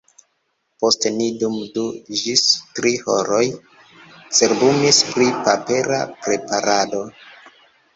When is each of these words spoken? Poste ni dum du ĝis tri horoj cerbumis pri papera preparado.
Poste 0.83 1.11
ni 1.17 1.27
dum 1.43 1.57
du 1.75 1.83
ĝis 2.23 2.43
tri 2.79 2.95
horoj 3.05 3.45
cerbumis 4.41 5.05
pri 5.15 5.33
papera 5.49 6.05
preparado. 6.27 7.09